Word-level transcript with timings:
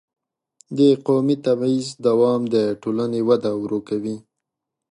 د 0.77 0.79
قومي 1.07 1.35
تبعیض 1.45 1.87
دوام 2.07 2.41
د 2.53 2.55
ټولنې 2.81 3.21
وده 3.29 3.51
ورو 3.61 3.79
کوي. 3.89 4.17